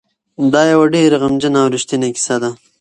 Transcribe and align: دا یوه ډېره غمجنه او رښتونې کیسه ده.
دا 0.53 0.61
یوه 0.71 0.85
ډېره 0.95 1.15
غمجنه 1.23 1.57
او 1.63 1.67
رښتونې 1.73 2.09
کیسه 2.15 2.35
ده. 2.41 2.51